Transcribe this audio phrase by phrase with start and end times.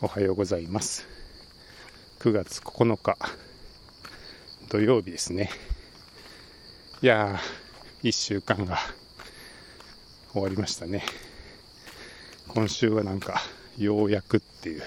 [0.00, 1.06] おはようございます。
[2.18, 3.16] 9月9日
[4.68, 5.50] 土曜日ですね。
[7.00, 8.78] いやー1週間が
[10.32, 11.04] 終わりましたね。
[12.48, 13.40] 今週はなんか
[13.78, 14.82] ようやくっていう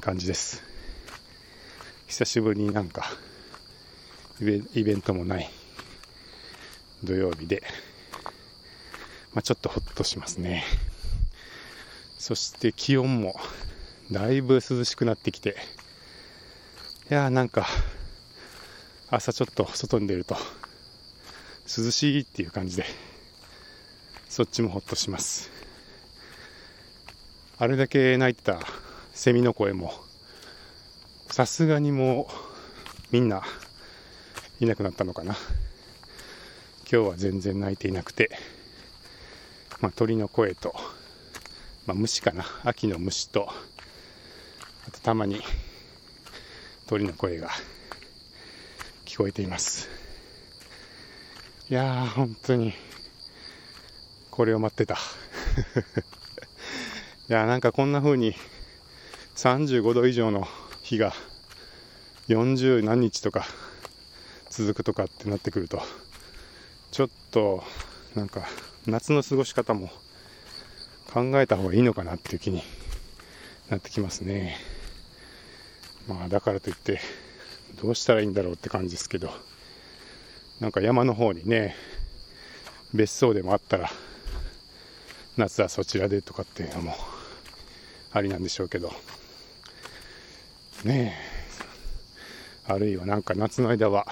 [0.00, 0.62] 感じです。
[2.06, 3.06] 久しぶりになんか
[4.40, 5.48] イベントもない
[7.02, 7.62] 土曜日で、
[9.32, 10.64] まあ、ちょっとほっとしますね。
[12.18, 13.34] そして気温も
[14.10, 15.56] だいぶ涼しくなってきて。
[17.10, 17.66] いやーなんか
[19.10, 20.36] 朝ちょっと外に出ると
[21.64, 22.84] 涼しいっていう感じで
[24.28, 25.50] そっちもほっとします。
[27.58, 28.58] あれだけ鳴いてた
[29.14, 29.92] セミの声も
[31.28, 32.34] さすがにもう
[33.12, 33.42] みんな
[34.58, 35.36] いなくなったのかな。
[36.90, 38.30] 今日は全然鳴いていなくて、
[39.80, 40.74] まあ、鳥の声と、
[41.86, 42.44] まあ、虫かな。
[42.64, 43.75] 秋の虫とあと
[45.06, 45.40] たまに
[46.88, 47.48] 鳥の声が
[49.04, 49.88] 聞こえています。
[51.70, 52.72] いやー本当に
[54.32, 54.98] これを待ってた。
[57.30, 58.34] いやなんかこんな風に
[59.36, 60.48] 35度以上の
[60.82, 61.14] 日が
[62.26, 63.46] 40何日とか
[64.50, 65.80] 続くとかってなってくると
[66.90, 67.62] ちょっと
[68.16, 68.48] なんか
[68.88, 69.88] 夏の過ごし方も
[71.06, 72.64] 考えた方がいいのかなっていう気に
[73.70, 74.75] なってきますね。
[76.08, 77.00] まあだからといって
[77.82, 79.30] どうしたらいいんだろうって感じですけど
[80.60, 81.74] なんか山の方にね
[82.94, 83.90] 別荘でもあったら
[85.36, 86.94] 夏はそちらでとかっていうのも
[88.12, 88.90] ありなんでしょうけど
[90.84, 91.14] ね
[92.68, 94.06] えあるいはなんか夏の間は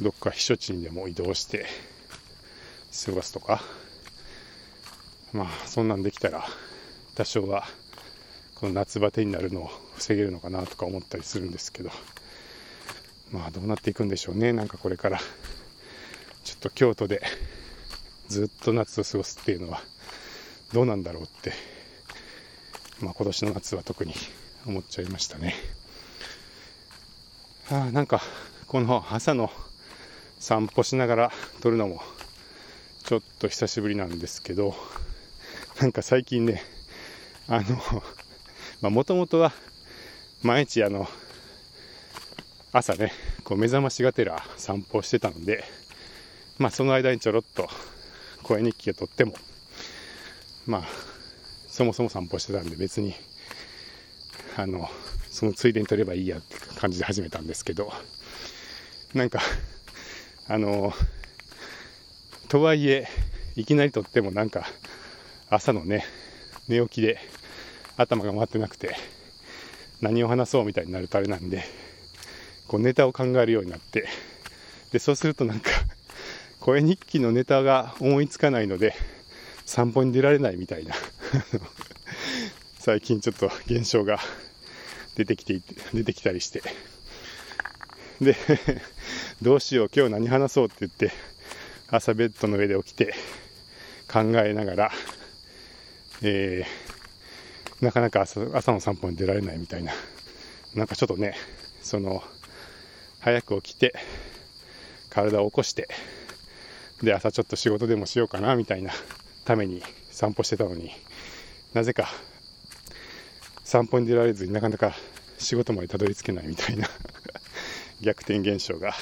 [0.00, 1.66] どっか避暑地にでも移動して
[3.06, 3.62] 過ごすとか
[5.32, 6.44] まあそんなんできたら
[7.14, 7.64] 多少は
[8.56, 11.90] この夏バテになるのを防げるのかなとか思ったりするんですけど。
[13.30, 14.52] まあどうなっていくんでしょうね。
[14.52, 15.18] なんかこれから。
[16.44, 17.22] ちょっと京都で
[18.28, 19.82] ずっと夏を過ごすっていうのは
[20.72, 21.52] どうなんだろうって。
[23.00, 24.14] まあ今年の夏は特に
[24.66, 25.54] 思っちゃいましたね。
[27.70, 28.22] あなんか
[28.66, 29.50] この朝の
[30.38, 32.00] 散歩しながら撮るのも
[33.04, 34.74] ちょっと久しぶりなんですけど。
[35.80, 36.60] なんか最近ね
[37.46, 37.62] あ
[38.82, 39.52] のもともとは
[40.42, 41.08] 毎日あの
[42.72, 43.12] 朝ね
[43.42, 45.64] こう目覚ましがてら散歩してたので
[46.58, 47.68] まあその間にちょろっと
[48.44, 49.34] 声日記を取っても
[50.66, 50.82] まあ
[51.68, 53.14] そもそも散歩してたんで別に
[54.56, 54.88] あの
[55.28, 57.92] そのついでに撮ればいいやって感じで始めたんですけど
[59.14, 59.40] なんか
[60.46, 60.92] あの
[62.48, 63.08] とはいえ
[63.56, 64.66] いきなりとってもなんか
[65.50, 66.04] 朝のね
[66.68, 67.18] 寝起きで
[67.96, 68.94] 頭が回ってなくて
[70.00, 71.64] 何を話そうみたいになるとあれなんで
[72.66, 74.06] こうネタを考えるようになって
[74.92, 75.70] でそうするとなんか
[76.60, 78.94] 声日記のネタが思いつかないので
[79.64, 80.94] 散歩に出られないみたいな
[82.78, 84.18] 最近ちょっと現象が
[85.16, 85.60] 出てきて
[85.92, 86.62] 出てきたりして。
[88.20, 88.36] で
[89.40, 91.12] どうしよう、今日何話そうって言って、
[91.88, 93.14] 朝ベッドの上で起きて
[94.12, 94.92] 考えながら、
[96.22, 96.87] えー、
[97.80, 99.92] なかなか朝の散歩に出られないみたいな、
[100.74, 101.34] なんかちょっとね、
[101.82, 102.22] その、
[103.20, 103.94] 早く起きて、
[105.10, 105.88] 体を起こして、
[107.02, 108.92] で、朝ちょっと仕事でもしようかなみたいな
[109.48, 110.90] ために散歩してたのに
[111.72, 112.08] なぜか
[113.64, 114.94] 散歩に出られずになかなか
[115.38, 116.86] 仕事までたどり着けないみたいな
[118.02, 118.92] 逆転現象が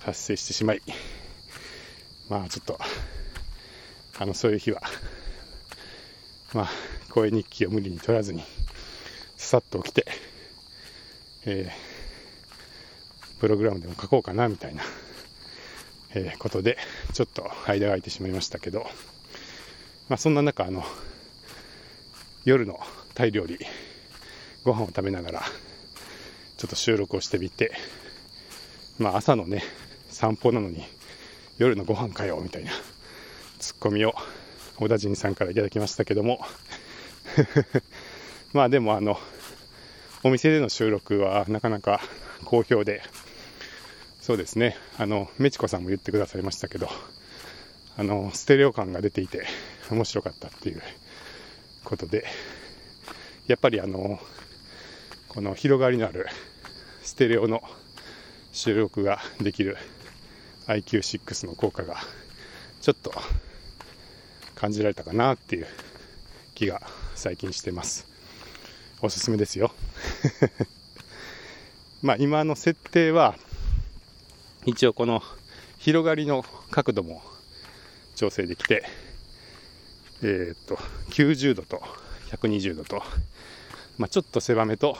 [0.00, 0.82] 発生してしまい
[2.28, 2.78] まあちょっと
[4.18, 4.82] あのそういう日は
[6.52, 6.70] まあ
[7.10, 8.42] 声日記を無理に取らずに
[9.36, 10.06] さっと起きて、
[11.44, 14.82] えー、プログラムでも書こうかなみたいな、
[16.14, 16.78] えー、ことで
[17.12, 18.86] ちょっと間が空いてしまいましたけど
[20.08, 20.84] まあそんな中あの
[22.44, 22.78] 夜の
[23.14, 23.58] タイ料理
[24.64, 25.42] ご飯を食べながら
[26.56, 27.72] ちょっと収録をしてみて、
[28.98, 29.62] まあ、朝のね
[30.08, 30.84] 散歩なのに
[31.58, 32.70] 夜のご飯かよみたいな
[33.58, 34.14] ツッコミを
[34.76, 36.40] 小田陣さんからいただきましたけども
[38.52, 39.18] まあでもあの
[40.22, 42.00] お店での収録はなかなか
[42.44, 43.02] 好評で。
[44.20, 44.76] そうですね。
[44.98, 46.88] あのメチコさんも言ってくださいましたけど
[47.96, 49.44] あのステレオ感が出ていて
[49.90, 50.82] 面白かったっていう
[51.84, 52.24] ことで
[53.46, 54.20] やっぱりあの
[55.28, 56.26] この広がりのある
[57.02, 57.62] ステレオの
[58.52, 59.76] 収録ができる
[60.66, 61.96] IQ6 の効果が
[62.80, 63.12] ちょっと
[64.54, 65.66] 感じられたかなっていう
[66.54, 66.82] 気が
[67.20, 68.06] 最近してます。
[69.02, 69.74] おすすめですよ。
[72.00, 73.36] まあ今の設定は
[74.64, 75.22] 一応この
[75.78, 77.22] 広がりの角度も
[78.16, 78.88] 調整できて
[80.22, 80.76] えー、っと
[81.10, 81.82] 90度と
[82.30, 83.02] 120度と、
[83.98, 84.96] まあ、ちょっと狭めと、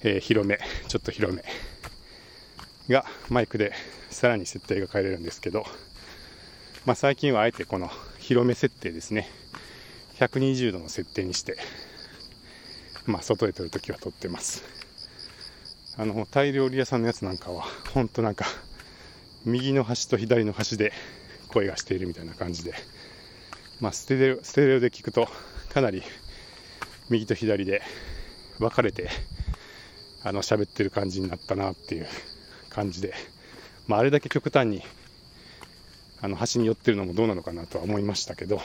[0.00, 1.44] えー、広めちょっと広め
[2.88, 3.74] がマイクで
[4.08, 5.66] さらに設定が変えれるんですけど、
[6.86, 9.28] まあ、最近はあえてこの広め設定ですね。
[10.22, 11.56] 120度の設定にして、
[13.06, 14.62] まあ、外で撮るときは撮ってます。
[15.98, 18.46] あのタイ料理屋さんのやつなんかは本当なんか
[19.44, 20.92] 右の端と左の端で
[21.48, 22.72] 声がしているみたいな感じで、
[23.80, 25.28] まあ、ステレオステレオで聞くと
[25.74, 26.02] かなり
[27.10, 27.82] 右と左で
[28.58, 29.10] 分かれて
[30.22, 32.06] あの喋ってる感じになったなっていう
[32.70, 33.12] 感じで、
[33.86, 34.82] まあ、あれだけ極端に
[36.22, 38.62] あの端に寄ってるのもどうなのかなとは思いましたけど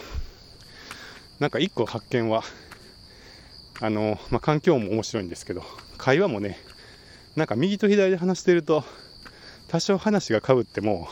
[1.40, 2.44] なんか一個発見は
[3.80, 5.64] あの、まあ、環境も面白いんですけど
[5.98, 6.58] 会話もね
[7.36, 8.84] なんか右と左で話してると
[9.68, 11.08] 多少話がかぶっても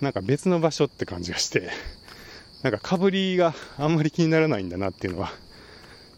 [0.00, 1.70] なんか別の場所って感じがして
[2.62, 5.30] なんかかぶりがあんまり気にならないんだなっていうのは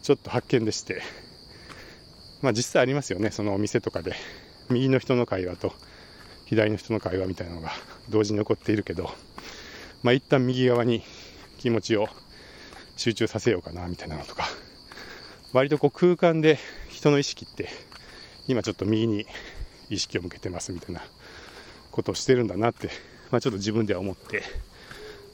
[0.03, 1.01] ちょっと発見でして
[2.41, 4.15] まあ実際ありますよねそのお店とかで。
[4.69, 5.73] 右の人の会話と
[6.45, 7.71] 左の人の会話みたいなのが
[8.09, 9.09] 同時に起こっているけど、
[10.03, 11.03] まあ、一旦右側に
[11.57, 12.07] 気持ちを
[12.95, 14.45] 集中させようかなみたいなのとか
[15.53, 16.57] 割とこう空間で
[16.89, 17.69] 人の意識って
[18.47, 19.25] 今ちょっと右に
[19.89, 21.01] 意識を向けてますみたいな
[21.91, 22.89] ことをしてるんだなって、
[23.31, 24.43] まあ、ちょっと自分では思って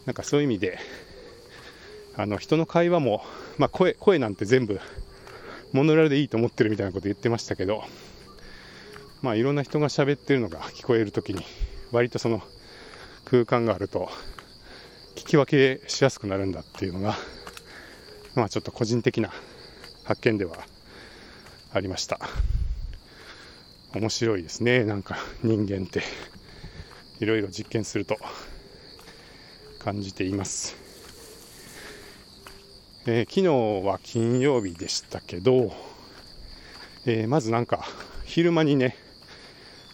[0.06, 0.80] なんかそういう意味で
[2.18, 3.24] あの人の会話も、
[3.58, 4.80] まあ声、声なんて全部
[5.72, 7.84] モノラルでいいと思ってるみたいなこと言ってましたけど
[9.22, 11.46] まあ、いろんな人が喋ってるのが聞こえるときに
[11.92, 12.42] 割とその
[13.26, 14.10] 空間があると
[15.16, 17.16] 聞き分けしやすくなるんだっていうのが、
[18.36, 19.32] まあ、ちょっと個人的な
[20.04, 20.58] 発見では
[21.74, 22.20] ありました。
[23.94, 24.86] 面白いですね。
[24.86, 26.02] なんか人間って。
[27.20, 28.18] いろいろ実験すると。
[29.84, 30.76] 感じています、
[33.08, 35.74] えー、昨日は金曜日でしたけど、
[37.08, 37.84] えー、まずなんか
[38.24, 38.96] 昼間にね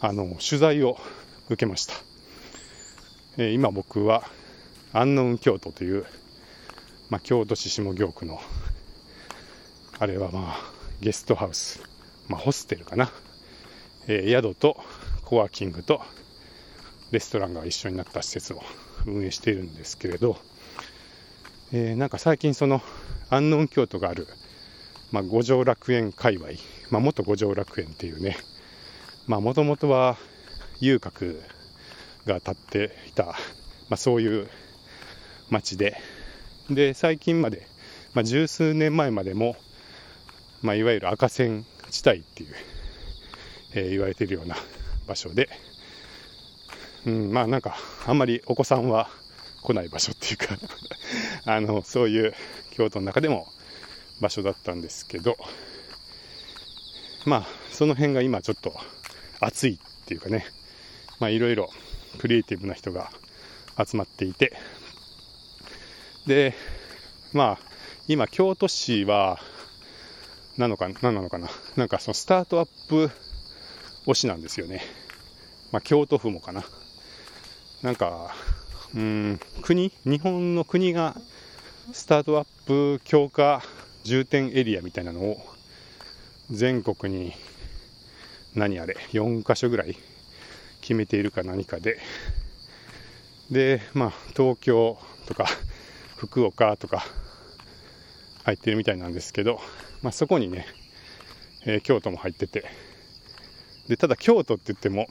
[0.02, 0.98] あの取材を
[1.46, 1.94] 受けました、
[3.38, 4.24] えー、今僕は
[4.92, 6.06] 安納京都という、
[7.10, 8.40] まあ、京都市下京区の
[9.98, 11.82] あれはまあゲストハウス、
[12.28, 13.12] まあ、ホステルかな、
[14.08, 14.84] えー、宿と
[15.24, 16.02] コワーキングと
[17.12, 18.62] レストランが一緒になった施設を
[19.06, 20.38] 運営しているんですけれど、
[21.72, 22.82] えー、なんか最近その
[23.30, 24.28] 安納京都がある、
[25.12, 26.50] まあ、五条楽園界隈、
[26.90, 28.38] まあ、元五条楽園っていうね
[29.28, 30.18] もともとは
[30.82, 31.42] 遊郭
[32.26, 33.34] が建っていた、ま
[33.92, 34.50] あ、そういう
[35.50, 35.98] 町で
[36.70, 37.68] で最近まで、
[38.14, 39.56] まあ、十数年前までも、
[40.62, 42.50] まあ、いわゆる赤線地帯っていう、
[43.74, 44.56] えー、言われてるような
[45.08, 45.50] 場所で、
[47.06, 49.10] うん、まあなんかあんまりお子さんは
[49.62, 50.58] 来ない場所っていうか
[51.46, 52.34] あのそういう
[52.72, 53.48] 京都の中でも
[54.20, 55.38] 場所だったんですけど
[57.26, 58.74] まあその辺が今ちょっと
[59.40, 60.46] 熱いっていうかね、
[61.20, 61.70] まあいろいろ
[62.18, 63.12] クリエイティブな人が
[63.78, 64.54] 集まっていて、
[66.28, 66.54] で、
[67.32, 67.60] まあ
[68.08, 69.40] 今京都市は、
[70.58, 71.48] なのか、何なのかな、
[71.78, 73.10] なんかそのスタートアップ
[74.06, 74.82] 推しなんですよね。
[75.72, 76.64] まあ京都府もかな。
[77.82, 78.36] なんか、
[78.94, 81.16] うん、国、日本の国が
[81.94, 83.62] スタートアップ強化
[84.04, 85.38] 重点エリアみたいなのを
[86.52, 87.34] 全国に
[88.54, 89.98] 何あれ4箇所ぐらい
[90.82, 92.00] 決めているか何かで
[93.52, 94.98] でまあ東京
[95.28, 95.46] とか
[96.18, 97.06] 福岡とか
[98.44, 99.62] 入ってるみたいなんですけど、
[100.02, 100.66] まあ、そこにね、
[101.66, 102.66] えー、京都も入ってて
[103.88, 105.08] でただ京都って言っても、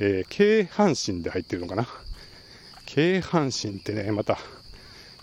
[0.00, 1.86] えー、京阪神で入ってるのかな？
[2.86, 4.38] 京阪神ってねまた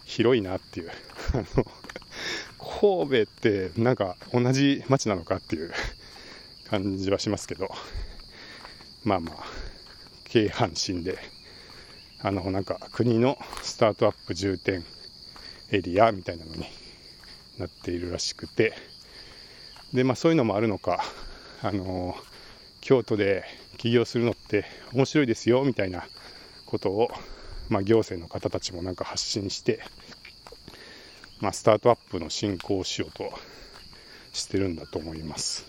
[0.06, 0.92] 広いなっていう。
[2.58, 5.72] 神戸ってなんか同じ町なのかっていう
[6.70, 7.70] 感じはしますけど、
[9.04, 9.36] まあまあ、
[10.26, 11.18] 京阪神で、
[12.24, 14.84] あの、なんか国のスタートアップ重点
[15.72, 16.66] エリアみたいなのに
[17.58, 18.74] なっているらしくて、
[19.94, 21.04] で、まあそういうのもあるのか、
[21.62, 22.16] あの、
[22.82, 23.44] 京都で
[23.78, 26.04] 起業するのって面白いですよみたいな
[26.66, 27.10] ことを、
[27.70, 29.80] まあ、行政の方たちもなんか発信して、
[31.40, 33.32] まあ、スタートアップの進行をしようと
[34.34, 35.66] してるんだと思います。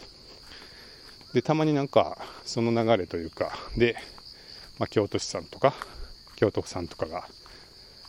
[1.33, 3.97] でたまになんかその流れというかで、
[4.79, 5.75] まあ、京都市さんとか
[6.43, 7.29] 京都府さんとかが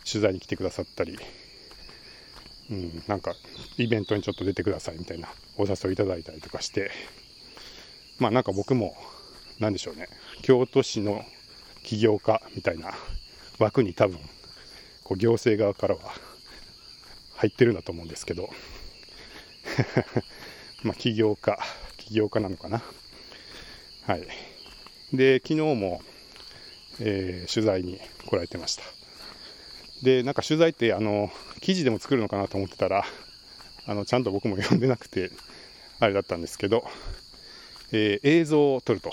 [0.04, 1.16] 取材に来てくださったり、
[2.68, 3.32] うん、なんか
[3.78, 6.90] イベントにちょっと出てくださいみたいなお誘いいただいたりとかして
[8.18, 8.96] まあなんか僕も
[9.60, 10.08] 何でしょうね
[10.42, 11.24] 京都市の
[11.84, 12.94] 起業家みたいな
[13.60, 14.18] 枠に多分
[15.04, 16.12] こう行政側からは
[17.36, 18.50] 入ってるんだと思うんですけど
[20.82, 21.56] ま起業家
[21.98, 22.82] 起業家なのかな。
[24.08, 24.26] はい。
[25.12, 26.02] で昨日も、
[26.98, 28.00] えー、取材に
[28.34, 28.82] 来られてました。
[30.02, 33.04] でなんか取材ってあの記事でも作るのかなと思ってたら
[33.86, 35.30] あのちゃんと僕も読んでなくて
[36.00, 36.84] あれだったんですけど、
[37.92, 39.12] えー、映像を撮ると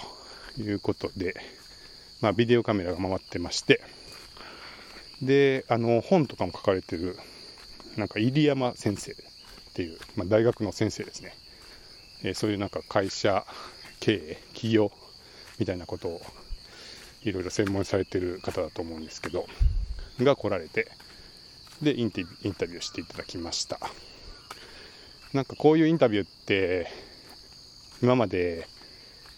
[0.60, 1.36] いうことで、
[2.20, 3.82] まあ、ビデオカメラが回ってまして
[5.22, 7.16] であの本とかも書かれてる
[7.96, 9.16] なんか入山先生っ
[9.74, 11.34] ていう、まあ、大学の先生ですね、
[12.24, 13.46] えー、そういうなんか会社
[14.02, 14.92] 経営企業
[15.58, 16.22] みたいなことを
[17.24, 19.46] いろいろ専門されてる方だと思うんですけど
[20.20, 20.88] が来られて
[21.82, 23.80] でインタビューしていただきました。
[25.34, 26.88] なんかこういうインタビューって
[28.04, 28.68] 今まで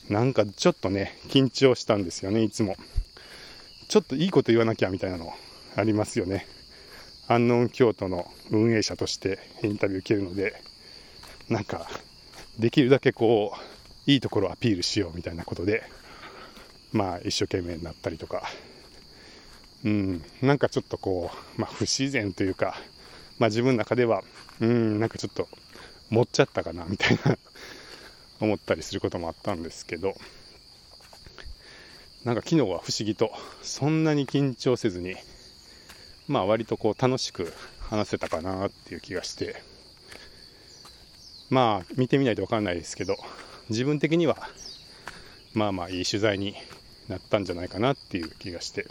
[0.10, 2.76] なんかちょっとね緊張したんですよねいつも。
[3.88, 5.32] ちょっといいこと言わなきゃみたいなの
[5.76, 6.48] ありますよね。
[7.28, 10.62] 安納京都の運営者としてインタビュー受けるので
[11.48, 11.88] なんか
[12.60, 15.84] できるだけこういいところをアピールしようみたいなことで
[16.94, 18.44] まあ一生懸命になったりとか。
[19.84, 22.76] うん、なんかちょっとこう、まあ、不自然というか、
[23.38, 24.24] まあ、自分の中では、
[24.62, 25.50] うん、なんかちょっと
[26.10, 27.38] 持っちゃったかなみたいな
[28.40, 30.16] 思ったりすることもあったんですけど、
[32.24, 33.32] なんか昨日は不思議と、
[33.62, 35.16] そんなに緊張せずに、
[36.30, 39.62] まあ割とこう楽しく話せたかなっていう気がして、
[41.50, 43.18] まあ見てみないと分かんないですけど、
[43.70, 44.38] 自分的には、
[45.54, 46.56] まあまあいい取材に
[47.14, 48.88] なったんじゃないかなっていう気がして、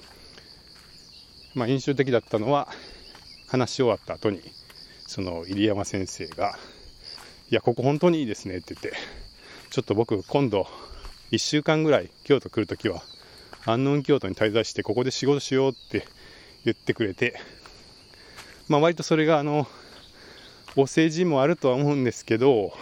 [1.55, 2.69] まあ、印象的だったのは
[3.49, 4.41] 話し終わった後に
[5.07, 6.57] その入山先生が
[7.51, 8.97] 「いやここ本当にいいですね」って言って
[9.71, 10.67] ちょっと僕今度
[11.33, 13.03] 1週間ぐらい京都来るときは
[13.65, 16.07] 安納京都に滞在してここで仕事しようって
[16.65, 17.39] 言ってくれて
[18.69, 19.67] まあ割とそれがあの
[20.77, 22.73] お世辞もあるとは思うんですけど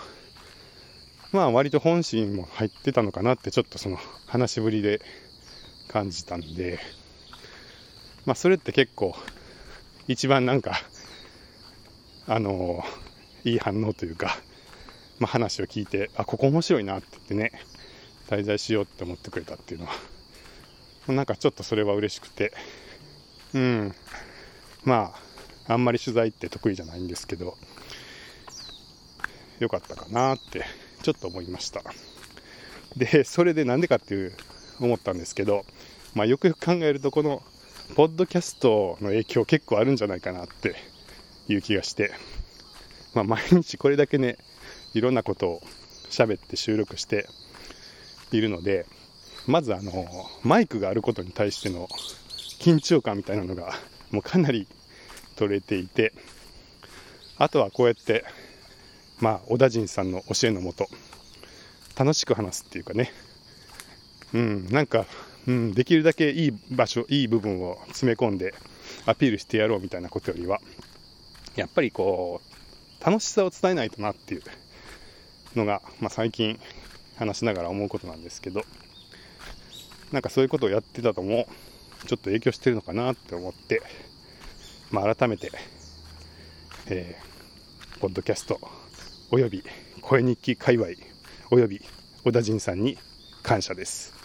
[1.33, 5.01] まあ割と本心も入ってたのかなってちょっとその話しぶりで
[5.91, 6.79] 感じたんで
[8.27, 9.15] まあ、それって結構
[10.07, 10.81] 一番なんか
[12.27, 12.85] あの
[13.45, 14.37] いい反応というか、
[15.19, 17.53] まあ、話を聞いてあここ面白いなって言ってね
[18.29, 19.95] 滞在しようって思ってくれたっていうのは
[21.09, 22.53] なんかちょっとそれは嬉しくて
[23.55, 23.95] うん
[24.85, 25.13] ま
[25.67, 27.57] ああんまり取材って得意じゃないんですけど
[29.59, 30.65] よかったかなって
[31.03, 31.83] ちょっと思いました。
[32.97, 34.35] でそれでなんでかっていう
[34.81, 35.65] 思ったんですけど、
[36.15, 37.43] まあ、よくよく考えるとこの
[37.95, 40.75] ポッドキャストの影響結構あるんじゃないかなって
[41.49, 42.13] いう気がして、
[43.15, 44.39] まあ、毎日これだけね
[44.95, 45.63] いろんなことを
[46.11, 47.29] 喋って収録して
[48.33, 48.87] いるので
[49.47, 50.07] まずあの
[50.43, 51.89] マイクがあることに対しての
[52.61, 53.73] 緊張感みたいなのが
[54.11, 54.67] もうかなり
[55.37, 56.13] 取れていて
[57.39, 58.25] あとはこうやって
[59.21, 60.89] まあ小田陣さんの教えのもと
[61.97, 63.11] 楽しく話すっていうかね。
[64.33, 65.07] うんなんか
[65.47, 68.55] うん、できるだけいい場所、いい部分を詰め込んで
[69.07, 70.61] アピールしてやろうみたいなことよりは、
[71.57, 74.43] やっぱりこう、楽しさを伝えないとなっていう
[75.57, 76.61] のが、まあ、最近
[77.17, 78.63] 話しながら思うことなんですけど、
[80.13, 81.49] なんかそういうことをやってたとも、
[82.07, 83.83] ちょっと影響してるのかなって思って、
[84.91, 85.53] まあ、改めて、
[86.87, 88.61] えー、ポッドキャスト
[89.31, 89.63] および
[90.01, 90.89] 声日記界隈
[91.51, 91.81] および
[92.25, 92.99] 小田陣さんに
[93.43, 94.20] 感謝です。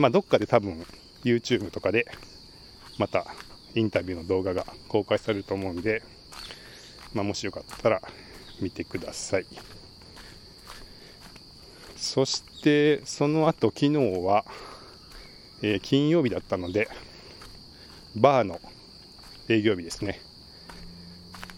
[0.00, 0.82] まあ、どっかで多分
[1.24, 2.06] YouTube とかで
[2.96, 3.26] また
[3.74, 6.02] インタビューの動画が公開されると思うんで、
[7.12, 8.00] まあ、もしよかったら
[8.62, 9.46] 見てください。
[11.96, 14.46] そしてその後昨日は、
[15.60, 16.88] えー、金曜日だったので
[18.16, 18.58] バーの
[19.50, 20.22] 営業日ですね。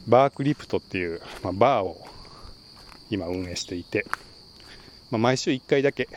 [0.09, 2.05] バークリプトっていう、まあ、バーを
[3.09, 4.05] 今運営していて、
[5.13, 6.09] まあ、毎週1回だけ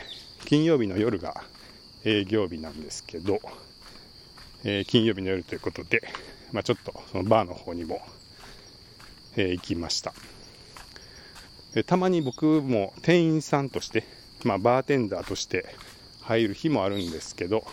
[0.44, 1.44] 金曜日の夜が
[2.08, 3.40] 営業日なんですけど、
[4.62, 6.02] えー、金曜日の夜ということで、
[6.52, 8.00] まあ、ちょっとそのバーの方にも、
[9.36, 10.14] えー、行きました、
[11.74, 14.04] えたまに僕も店員さんとして、
[14.44, 15.66] まあ、バーテンダーとして
[16.22, 17.64] 入る日もあるんですけど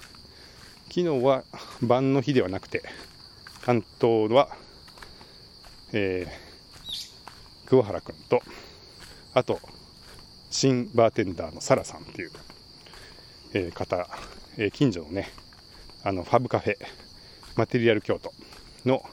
[0.87, 1.43] 昨日は
[1.83, 2.81] 晩の日ではなくて
[3.63, 4.49] 担当は、
[5.91, 8.41] えー、桑原君と
[9.35, 9.59] あと
[10.49, 12.31] 新バーテンダーのサラさんっていう
[13.53, 14.07] え方、
[14.57, 15.29] え近所のね、
[16.03, 16.77] あのファブカフェ、
[17.55, 18.33] マテリアル京都
[18.85, 19.03] の、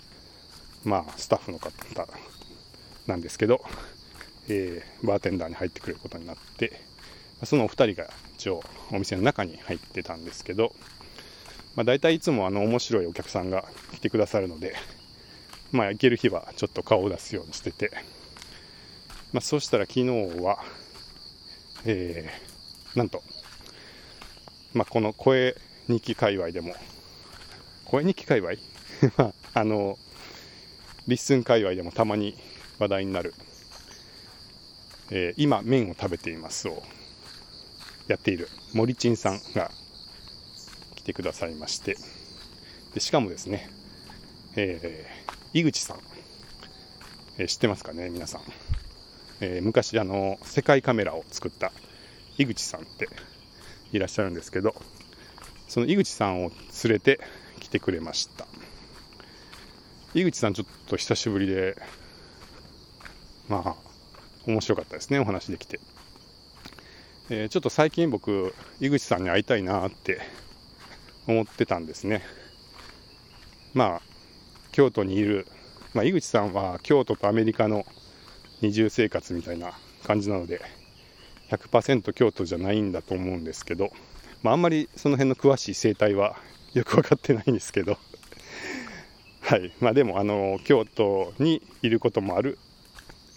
[0.85, 1.70] まあスタッフの方
[3.06, 3.61] なんですけど、
[4.49, 6.80] えー、バーテンダーに入ってくれることになって
[7.44, 10.73] そのお二人が一応お店の中に入ってたんですけど、
[11.75, 14.75] まあ、大体いつもあの面白いお客さんが来てくださるので、
[15.73, 17.90] まあ、行ける日はちょっと顔を出すようにしてて、
[19.32, 20.09] まあ、そしたら昨日
[20.42, 20.59] は、
[21.87, 23.23] えー、なんと、
[24.72, 25.56] まあ、この声
[25.88, 26.74] 日記界隈でも。
[27.86, 28.52] 声日記界隈？
[29.16, 29.98] まああの
[31.08, 32.36] LISTEN界隈でもたまに
[32.78, 33.34] 話題になる、
[35.10, 36.82] えー、今麺を食べていますを
[38.06, 39.72] やっている morichinさんが
[40.94, 41.96] 来てくださいまして。
[42.94, 43.68] でしかもですね、
[44.54, 46.00] えー、井口さん、
[47.38, 48.42] えー、知ってますかね皆さん、
[49.40, 51.72] えー、昔あの世界カメラを作った
[52.38, 53.08] 井口さんって。
[53.92, 54.75] いらっしゃるんですけど
[55.68, 56.50] その井口さんを
[56.85, 57.20] 連れて
[57.61, 58.47] 来てくれました。
[60.14, 61.76] 井口さんちょっと久しぶりで
[63.49, 63.76] まあ
[64.47, 65.78] 面白かったですねお話できて、
[67.28, 70.20] えー、ちょっと最近僕井口さんに会いたいなって
[71.28, 72.23] 思ってたんですね。
[73.73, 74.02] まあ
[74.73, 75.47] 京都にいる、
[75.94, 77.87] まあ、井口さんは京都とアメリカの
[78.61, 79.73] 二重生活みたいな
[80.04, 80.61] 感じなので
[81.50, 83.90] 100%京都じゃないんだと思うんですけど、
[84.42, 86.37] まあ、あんまりその辺の詳しい生態は
[86.75, 87.99] よく分かってないんですけど
[89.40, 89.73] はい。
[89.80, 92.59] まあ、でもあの京都にいることもある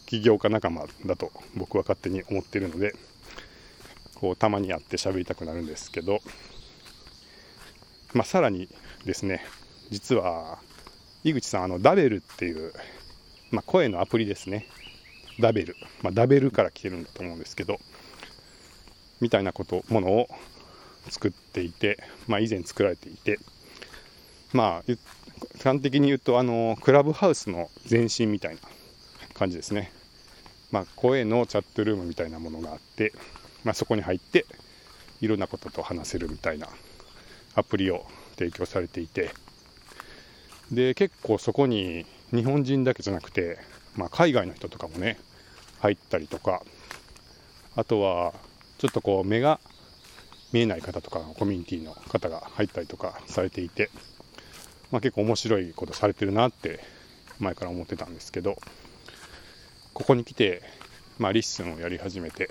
[0.05, 2.93] 起業家仲間だと僕は勝手に思ってるので
[4.15, 6.19] こうたまに会って喋りたくなるんですけど、
[8.13, 8.69] まあ、さらに
[9.05, 9.43] ですね
[9.89, 10.59] 実は
[11.23, 12.73] 井口さんあのダベルっていう、
[13.49, 14.67] まあ、声のアプリですね。
[15.39, 17.79] ダベル、まあ、ダベルから来てるんだと思うんですけど
[19.23, 20.27] みたいなことものを
[21.09, 23.39] 作っていて、まあ、以前作られていて
[24.51, 24.93] まあ
[25.63, 28.61] 端的に言うとあのクラブハウスの前身みたいな
[29.33, 29.91] 感じですね、
[30.71, 33.13] まあ、声のチャットルームみたいなものがあって、
[33.63, 34.45] まあ、そこに入って
[35.21, 36.67] いろんなことと話せるみたいな
[37.55, 38.05] アプリを
[38.37, 39.31] 提供されていて
[40.69, 43.57] で結構そこに日本人だけじゃなくて、
[43.95, 45.17] まあ、海外の人とかもね
[45.79, 46.61] 入ったりとか
[47.75, 48.33] あとは
[48.83, 49.61] ちょっとこう目が
[50.51, 53.89] 見えない方とかコミュニティの方が入ったりとかされていて
[54.93, 56.79] まあ、結構面白いことされてるなって
[57.39, 58.57] 前から思ってたんですけど
[59.93, 60.61] ここに来て、
[61.17, 62.47] まあ、リッスンをやり始めて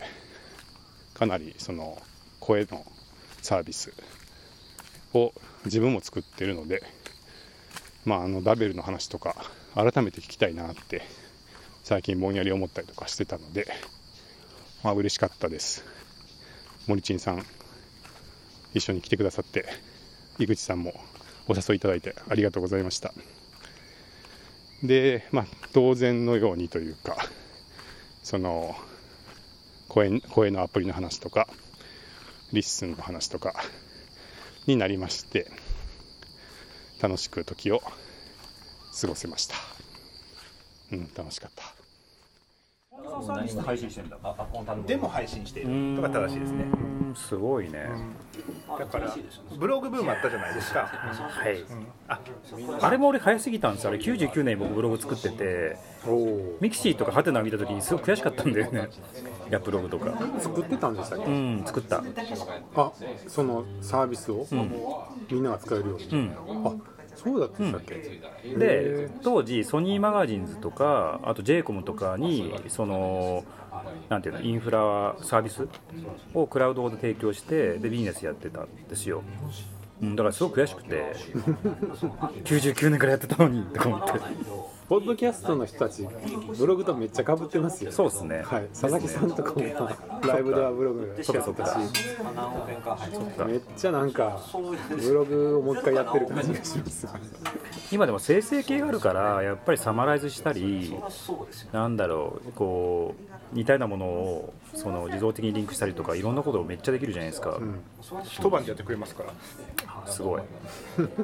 [1.15, 2.03] かなりその
[2.41, 2.85] 声の
[3.43, 3.95] サービス
[5.15, 5.33] を
[5.67, 6.83] 自分も作ってるので、
[8.05, 9.37] まあ、あの Dabel の話とか
[9.77, 11.03] 改めて聞きたいなって
[11.85, 13.69] 最近ぼんやり思ったりとかしてたので、
[14.83, 16.02] まあ嬉しかったです。
[16.87, 17.45] morichinさん
[18.75, 19.67] 一緒に来てくださって
[20.39, 20.95] 井口さんも
[21.49, 23.13] お誘いいただいてありがとうございました。
[24.83, 27.17] でまあ当然のようにというか
[28.23, 28.75] その
[29.89, 31.47] 声声のアプリの話とか
[32.53, 33.55] リッスンの話とか
[34.67, 35.47] になりまして
[37.01, 37.81] 楽しく時を
[39.01, 39.57] 過ごせました。
[40.93, 41.82] うん楽しかった。
[43.29, 44.19] 何も配信してんだ
[44.87, 45.71] でも配信している。
[45.71, 46.65] のが正しいですね。
[47.15, 47.91] すごいね、
[48.79, 49.15] だから
[49.59, 51.63] ブログブームあったじゃないですか、はい、
[52.09, 52.21] あ
[52.81, 55.77] あれも俺早すぎたんですあれ99年僕ブログ作ってて
[56.61, 58.89] ミキシーとかハテナ見た時にすごく悔しかったんだよね。
[59.51, 60.13] やブログとか。
[60.41, 62.03] 作ってたんでしたっけうん作った。
[62.75, 62.93] あ
[63.29, 64.73] そのサービスを、うん、
[65.31, 66.75] みんなが使えるように、うん、あ
[67.15, 67.95] そうだったっけ、
[68.45, 73.45] うん、で当時ソニーマガジンズとかあと j イコムとかにその
[74.09, 75.69] なんていうのインフラサービス
[76.35, 79.23] をクラウドで提供してでビジネスやってたんですよ、
[80.03, 81.15] うん、だからすごく悔しくて
[82.45, 84.13] 99年からやってたのにとか思って。
[84.93, 86.07] ポッドキャストの人たち
[86.59, 89.63] ブログとめっちゃかぶってますよそうですね、はい、佐々木さんとかも、
[90.29, 91.33] ライブではブログやってたし
[93.47, 94.39] めっちゃなんか。
[94.91, 97.09] ブログをもう一回やってる感じがします。
[97.91, 100.95] 今でも生成系があるからやっぱりサマライズしたり
[101.73, 107.81] なんだろうこう似たようなものをその自動的にリンクしたりとかいろんなことをめっちゃできるじゃないですか、うん、
[108.25, 109.33] 一晩でやってくれますから。
[110.11, 110.43] すごい。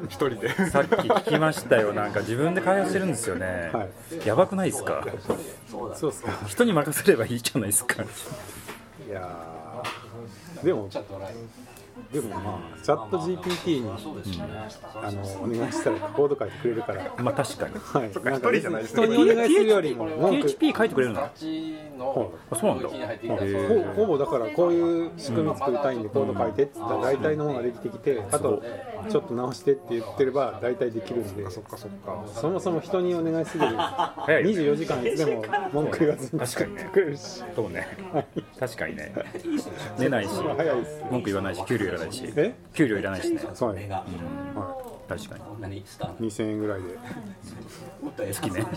[0.05, 0.49] 一人で。
[0.69, 1.93] さっき聞きましたよ。
[1.93, 5.05] なんか自分で開発してるんですよね、はい、やばくないですか？
[5.67, 6.31] そうですか。
[6.47, 8.03] 人に任せればいいじゃないですか。
[8.03, 9.83] いや
[10.63, 10.89] でも
[12.11, 13.89] でもまあチャット GPT に、
[14.95, 17.13] あのお願いしたらコード書いてくれるから。
[17.19, 17.75] まあ確かに。
[17.75, 18.11] はい。
[18.11, 19.03] そっか一人じゃないですね。
[19.03, 21.19] 人にお願いするよりも文句 PHP 書いてくれるの？
[21.19, 22.59] あはい。
[22.59, 22.89] そうなんだ。
[23.93, 28.63] ほほぼだからこういう仕組み作りたいんでコード書いてって言ったら大体の方ができてきてあと
[29.07, 31.47] ちょっと直してって言ってれば大体できるんで。
[31.51, 32.25] そっかそっか。
[32.33, 36.75] そもそも人にお願いするより早いよ24時間いつでも文句言わずに確かに。
[36.75, 37.43] ねくれるし。
[37.55, 37.87] そうね。
[38.59, 39.13] 確かにね。
[39.99, 40.31] 寝ないし。
[41.11, 42.33] 文句言わないし給料いらないし。
[42.35, 42.55] え？
[42.73, 43.41] 給料いらないしね。
[43.53, 45.79] そうね、は確かに。
[45.79, 45.83] い、
[46.21, 48.31] 2000円ぐらいで。
[48.31, 48.63] 月ね。
[48.63, 48.75] 確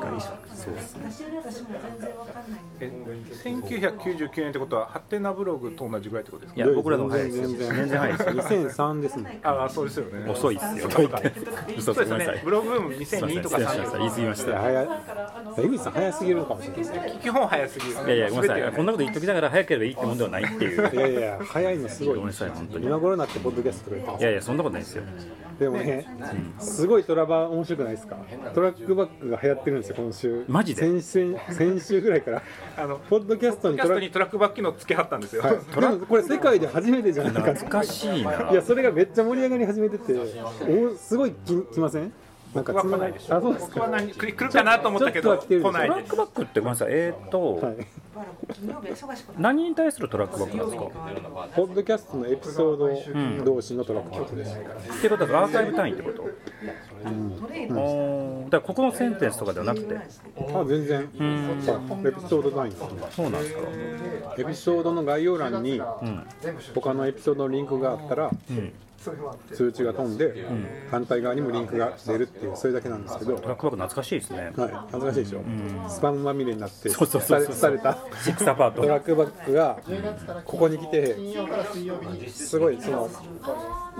[0.00, 0.20] かに。
[0.20, 1.12] そうですね。
[2.80, 2.90] え
[3.44, 6.64] 1999年ってことはハテナブログと同じぐらいってことですか？
[6.64, 8.28] いや僕らの方が早いです全然全然早いです
[8.78, 10.30] 2003ですねああそうですよね。
[10.30, 10.88] 遅いっすよ。
[11.76, 12.36] 嘘そうですつきなさい。
[12.36, 12.42] ね。
[12.44, 14.52] ブログブーム2002とか3とか言い過ぎました。
[15.58, 16.78] 江口さん早すぎるのかもしれない。
[16.78, 18.72] ですね基本早すぎるいやいやごめんなさい。
[18.72, 20.88] こんなこと言っときながら早ければいいってもんではないっていう。
[20.94, 22.86] いやいや早いのすごいごめんなさい本当に。
[22.86, 25.02] 今頃になってポッドキャストくれいやいやそんなことないですよ。
[25.58, 26.06] でもね、
[26.60, 28.16] すごいトラバー面白くないですか？
[28.54, 30.44] トラックバックが流行ってるんですよ今週。
[30.46, 30.82] マジで？
[30.82, 32.42] 先週先週ぐらいから。
[32.76, 37.42] あのポッドキャストにトトラッにトラックバック機能つけはったんですよ、ク、はい、でもこれ世界で初めてじゃないか。
[37.54, 38.50] 懐かしいな。
[38.52, 42.12] いやそれがめっちゃ盛り上がり始めてておすごいききません？
[42.54, 43.72] 僕は来つないでしょあそうですか。
[43.74, 46.10] 僕は何来る来るかなと思ったけどちょっとは来ないです。
[46.10, 47.76] トラックバックってごめんなさいえーっと、はい。
[49.38, 50.84] 何に対するトラックバックなんですか？
[51.54, 54.60] ポッドキャストのエピソード同士のトラックバックです、っ
[55.00, 56.24] ていうことはアーカイブ単位ってこと、
[57.04, 59.96] うん、だからここのセンテンスとかではなくて？
[59.96, 60.00] あ
[60.66, 62.88] 全然、はいエピソード単位ですね。
[63.10, 63.60] そうなんですか。
[64.38, 65.80] エピソードの概要欄に
[66.74, 68.30] 他のエピソードのリンクがあったら、
[69.54, 70.44] 通知が飛んで、
[70.90, 74.52] 反対側にもリンクが出るっていうそれだけなんですけど、トラックバック懐かしいですね。
[74.56, 75.42] はい、恥ずかしいでしょ、
[75.88, 77.98] スパムまみれになってそうそうそうされた。
[78.22, 78.82] シックスアパート。
[78.82, 79.78] トラックバックが
[80.44, 81.16] ここに来て
[82.28, 83.08] すごいその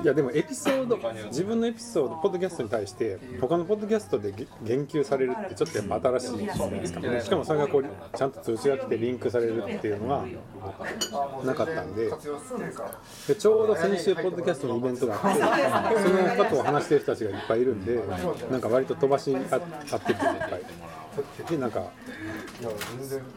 [0.03, 7.85] いやでもエピソード自分のエピソードポッドキャストに対して他のポッドキャストでげ言及されるってちょっとやっぱ新しいじゃないですかしかもそれがこう
[8.17, 10.25] ちゃんと通知が来てリンクされるっていうのが
[11.45, 12.11] なかったんで。
[13.27, 18.01] でちょうど先週ポッドキャストのイベントがあってそのことを話してる人たちがいっぱいいるんで
[18.51, 20.63] なんか割と飛ばしああってていっぱい。
[21.49, 21.83] でなんか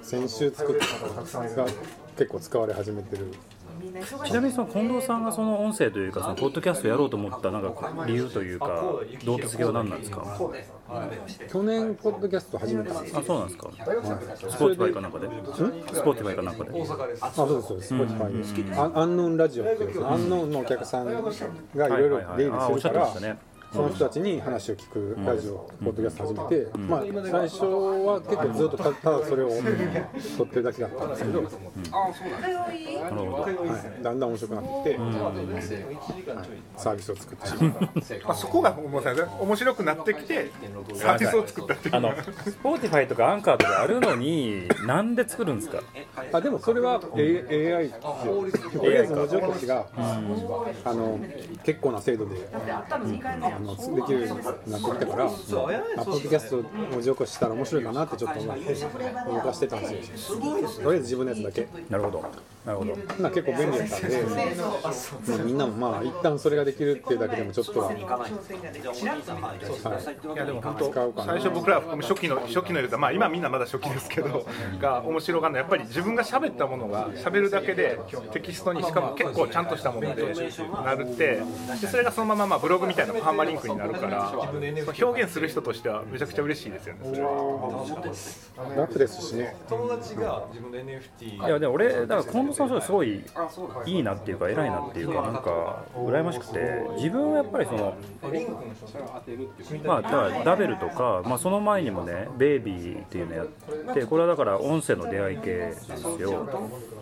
[0.04, 1.66] 先週作ったのが
[2.18, 3.26] 結構使われ始めてる
[4.26, 8.68] ちなみにその近藤さんがその音声というかそのポッドキャストやろうと思ったなんか理由というか
[9.26, 10.24] 動機づけは何なんですか？
[11.50, 13.18] 去年ポッドキャスト始めたんです。
[13.18, 13.70] あそうなんですか。
[13.72, 15.28] Spotifyかなんかで？
[15.28, 16.72] Spotifyかなんかで？
[17.22, 17.94] あそうですそうです。
[17.94, 21.16] Spotify でア UNKNOWNラジオっていうですね UNKNOWNのお客さんがい
[21.90, 23.38] ろいろ出入りあおっしゃってするからましたね
[23.72, 31.48] その人たちに話を聞くラジオ、ポッドキャスト始めて、まあ、最初は結構ずっとたただそれを撮ってるだけだったんですけど、は
[34.00, 36.48] い、だんだん面白くなってきて、はい。
[36.76, 37.80] サービスを作ってしまった。
[38.28, 40.52] まあ、そこが面白い面白くなってきて
[40.96, 41.96] サービスを作ったっていう。
[41.96, 45.82] あの Spotifyとかアンカーとかあるのになんで作るんですか？
[46.34, 51.18] あでもそれは A- AI とりあえず文字起こしが、あの
[51.64, 52.36] 結構な精度で。
[53.52, 60.40] あのできるようになってきたから、あポッドキャスト文字起こししたら面白いかなってちょっと思って動かしてたんですよ。
[60.40, 61.68] とりあえず自分のやつだけ。
[61.90, 62.26] なるほど
[62.66, 62.96] なるほど。
[63.20, 67.98] まあ結構便利だったんで、まあ、みんなもまあ一旦それができるっていうだけでもちょっとは、はい。
[67.98, 68.02] い。
[70.38, 74.46] やでも本当最初僕ら含む初期の初期の言うとまあ今みんなまだ初期ですけど
[74.80, 78.00] が面白がるのはやっぱり自分が喋ったものが喋るだけで
[78.32, 80.24] テキストにしかも結構ちゃんとしたもので
[80.84, 81.42] なるって。
[81.82, 88.76] でそれがそのまままあブログみたいなハンマーリンクになるから表現する人としてはめちゃくちゃ嬉しいですよねそれは。
[88.78, 89.30] 楽です。
[89.30, 89.56] しね。
[91.22, 93.24] いやでも俺だから近藤さんそれすごい
[93.86, 97.96] いいなっていうか偉いなっていうかなんか羨ましくて自分はやっぱりその
[99.86, 103.48] まあだダベルとか、まあ、その前にもねベイビーっていうのやっ
[103.94, 106.50] てこれはだから音声の出会い系なんですよ。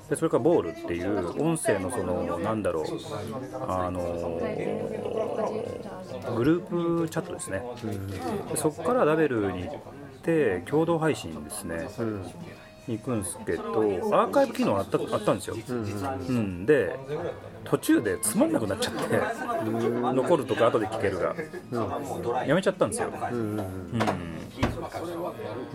[0.10, 2.86] でそれからボールっていう音声のそのなんだろう
[3.68, 4.40] あの
[6.36, 7.62] グループチャットですね。
[8.52, 9.76] でそこからダベルに行っ
[10.24, 11.88] て共同配信ですね、
[12.98, 16.66] 行くんですけどアーカイブ機能あったあったんですよ、うん。
[16.66, 16.98] で
[17.70, 19.20] 途中でつまんなくなっちゃって
[20.14, 21.36] 残るとか後で聞けるが、
[22.46, 23.58] やめちゃったんですよ、うん。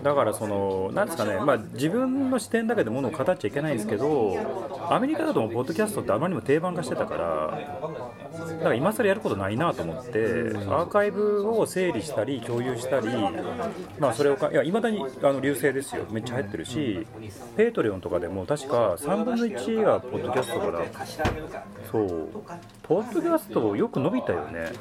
[0.03, 4.37] だからそのなんですかね、まあ、自分の視点だけでものを語っちゃいけないんですけど
[4.89, 7.59] アメリカだともポッドキャストってあまりにも定番化してたから
[8.57, 13.07] だから今更やることないなと思ってアーカイブを整理したり共有したり、
[13.99, 16.05] まあ、それをかいや未だにあの隆盛ですよ。
[16.11, 17.07] めっちゃ入ってるし
[17.57, 20.79] Patreon とかでも確か3分の1がポッドキャストかな
[21.91, 22.27] そう。
[22.83, 24.71] ポッドキャストよく伸びたよね、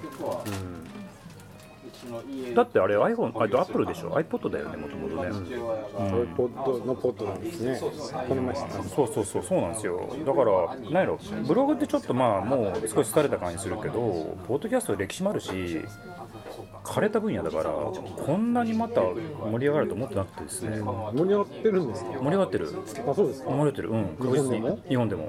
[2.07, 7.77] うん、だってあれ iPhone あアップルでしょ？iPod だよねもともとね、それポッドのポッドなんですね。
[7.77, 7.93] そう
[9.07, 10.15] そうそうそうなんですよ。
[10.27, 11.19] だから何やろ？
[11.47, 15.81] ブログってちょっとまあもう少し廃れた感じするけどポッドキャスト歴史もあるし
[16.85, 20.81] 枯れた分野だからこんなにまた盛り上がると思ってなくてですね。
[20.81, 22.11] 盛り上がってるんですか？
[22.13, 22.69] 盛り上がってる。
[23.09, 23.51] あそうですか。
[23.51, 23.89] 盛り上がってる。
[23.89, 24.07] うん。
[24.17, 24.61] 確実に。
[24.61, 24.79] 日本でも？
[24.89, 25.29] 日本でも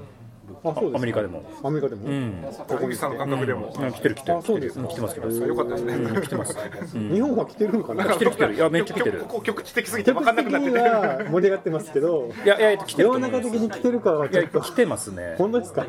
[0.93, 1.43] アメリカでも。
[1.63, 2.45] アメリカでも、うん。
[2.67, 3.91] 小口さんの感覚でも、うん。
[3.91, 4.37] 来てる来てる。
[4.37, 6.55] あそうです来てます来てますよかったですね、うん来てます。
[6.93, 8.05] 日本は来てるのかな？
[8.05, 8.53] 来てる来てる。
[8.55, 9.25] いやめっちゃ来てる。
[9.43, 11.25] 局地的すぎて分か局的にんなくなってて。
[11.25, 12.31] は盛り上がってますけど。
[12.43, 14.59] いやいや来てる世の中的に来てるかはいちょっと。
[14.59, 15.35] や来てますね。
[15.37, 15.85] 本当ですか、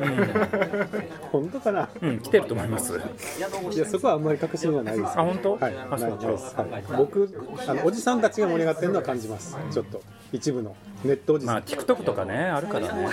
[1.31, 1.89] 本当かな？
[2.01, 2.93] うん来てると思います。
[2.93, 5.19] いやそこはあんまり確信はないです。
[5.19, 5.57] あ本当？
[5.57, 5.73] はい、
[6.97, 7.29] 僕
[7.67, 9.57] あのおじさんたちが盛り上がってるのは感じます。
[9.71, 13.09] ちょっと一部のネットおじさん、まあ TikTok とかねあるからね。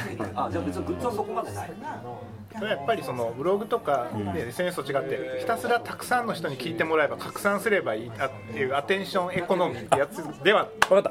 [2.55, 10.69] それはやっぱりそのブログとか、ね SNS と違ってひたすらたくさんの人に聞いてもらえば拡散すればいいあっていうアテンションエコノミーってやつでは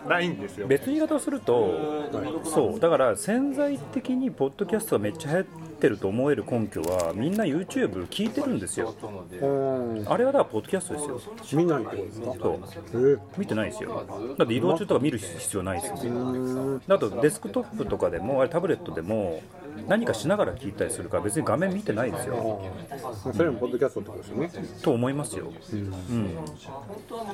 [0.07, 0.67] ないんですよ。
[0.67, 2.09] 別に言い方をすると、
[2.45, 2.79] そう。
[2.79, 8.93] だから潜在的にポッドキャストがめっちゃ流行ってると思える根拠はみんな YouTube 聞いてるんですよ。
[9.41, 10.05] うん。
[10.07, 11.21] あれはだからポッドキャストですよ。
[11.53, 12.35] 見ないってことですか？
[12.39, 13.13] そう。
[13.13, 14.05] え見てないですよ。
[14.37, 16.79] だって移動中とか見る必要ないですよ。
[16.87, 19.41] あとデスクトップとかでもあれタブレットでも
[19.87, 22.61] 何かしながら聞いたりするから別に画面見てないですよ。
[22.91, 24.51] あそれもポッドキャストってことですよね。
[24.81, 25.91] と思いますよ、うん。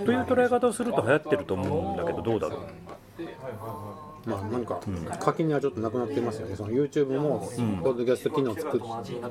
[0.06, 2.60] という捉え方をすると流行ってると思うんだけどどうだろう？
[4.30, 4.80] まあなんか
[5.20, 6.56] 垣根はちょっとなくなってますよね。
[6.56, 7.50] その YouTube も
[7.84, 8.84] ポッドキャスト機能作る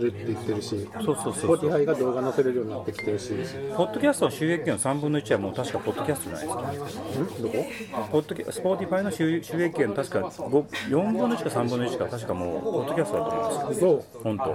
[0.08, 3.32] って言ってるしそうそうそう Spotify が動画載せれるようになってきてるし。
[3.32, 3.36] ん
[3.76, 7.02] ポッドキャストの収益源の3分の1はもう確かポッドキャストじゃないですか。
[7.40, 7.64] どこ？
[8.12, 13.84] ポッドキャ Spotify の収収益源確か5 4分の1か3分の1か確かもうポッドキャストだと思うんです。
[13.84, 14.22] よそう。
[14.22, 14.44] 本当。
[14.50, 14.52] ん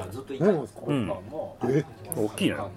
[0.62, 0.82] ですか？
[0.88, 1.12] うん。
[1.70, 1.86] え？
[2.16, 2.68] 大きいな。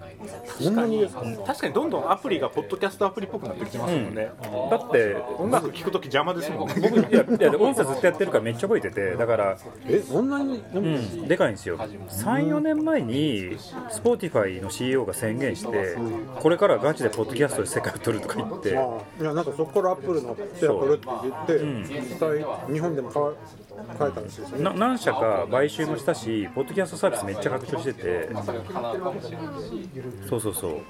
[0.87, 1.23] にですか？
[1.47, 1.75] 確かに。
[1.75, 4.31] どんどんアプリがポッドキャストアプリっぽくなってきてますもんね、
[4.71, 6.75] だって音楽聴くとき邪魔ですもんね。
[6.81, 11.79] 僕いやいや音声ずっとやってるからめっちゃ覚えててだからえそんなにうん、でかいんですよ。
[11.79, 13.57] 34年前に
[13.91, 15.97] Spotify の CEO が宣言して
[16.41, 18.71] これからガチでポッドキャストで世界を取るとか言って。
[18.71, 23.33] いやなんかそこからアップルの手を取るって言って、実際日本でも変わ
[23.99, 24.63] 変えたんですよね。
[24.63, 28.29] な何社か買収もしたしポッドキャストサービスめっちゃ拡張してて。
[30.29, 30.81] そうそうそう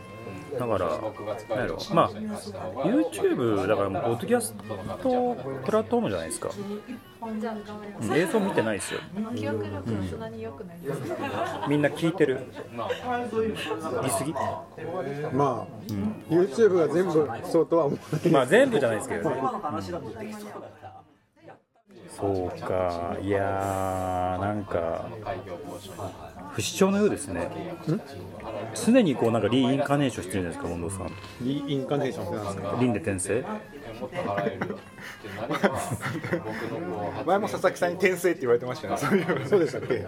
[0.59, 2.11] だから、なんやろ、まあ、
[2.85, 4.55] YouTube だからもう、ポッドキャス
[5.03, 6.51] トプラットフォームじゃないですか、
[8.03, 8.15] うん。
[8.15, 9.01] 映像見てないですよ、
[9.37, 10.21] 記憶力はそん。
[10.21, 11.03] なに良くないです
[11.69, 12.41] みんな聞いてる、
[12.71, 14.35] 言い過ぎ？
[15.33, 15.93] まあ、
[16.31, 18.33] YouTube が全部そうとは思わない。
[18.33, 19.37] まあ全部じゃないですけどね。
[22.19, 25.11] そうか、いやー、なんか、
[26.49, 27.51] 不死鳥のようですね。
[28.75, 31.19] 常にこうなんかリインカネーションしてるじゃないですか、近藤さん。
[31.41, 33.47] リインカネーションってですか輪廻転生？
[37.27, 38.97] 前も佐々木さんに転生って言われてましたね。
[38.97, 39.49] そういう。
[39.49, 40.07] そうでしたっけ？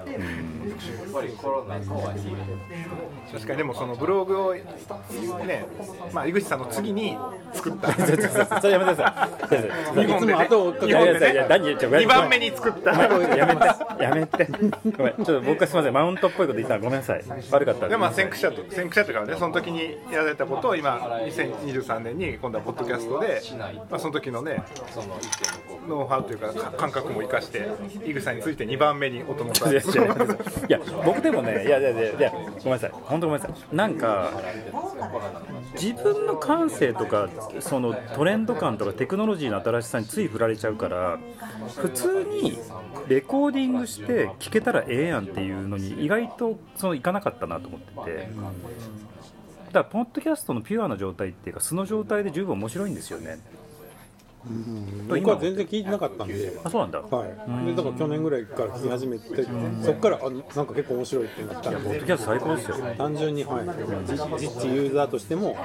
[3.33, 4.64] 確かにでもそのブログをね
[6.12, 7.16] まあ井口さんの次に
[7.53, 7.92] 作った。
[8.61, 9.29] それやめてくださ
[10.01, 10.05] い。
[10.05, 12.90] いつも後を追っかけ日本でいやいやいやね何ちょ2番目に作った。
[12.92, 13.09] や
[13.46, 14.48] めて、やめて。
[14.96, 17.24] ごめん、ちょっと僕はすみません、マウントっぽいこと言ったらごめんなさい。
[17.51, 17.88] 悪かった。
[17.88, 23.40] でもまあ先駆者と先駆者というかねその時にやられたことを今2023年に今度はポッドキャストで、
[23.91, 24.62] まあ、その時のね
[25.88, 27.69] ノウハウというかか感覚も生かして
[28.05, 29.81] 井口さんについて2番目に音のいやいや
[30.69, 34.31] いや僕でもね、いやいやいやいや、ごめんなさい、本当ごめんなさい、なんか、
[35.75, 37.29] 自分の感性とか、
[37.61, 41.19] そのトレンド感とかテクノロジーの新しさについ振られちゃうから、
[41.77, 42.59] 普通に
[43.09, 48.29] レコーディングして聴けたらええやんっていうのに、意外とそのいかなかったなと思ってて。
[49.69, 53.38] だからポッドキャストのピュアな状態っていうか素の状態で十分面白いんですよね
[55.09, 56.61] 僕は全然聞いてなかったんで。
[56.64, 57.01] あそうなんだ。
[57.01, 59.44] はい、でだから去年ぐらいから聞き始めて、
[59.83, 62.77] そこからあなんか結構面白いってなったんポッドで、キャスト最高ですよ。
[62.96, 63.66] 単純に、はい、
[64.07, 65.57] 実実地ユーザーとしても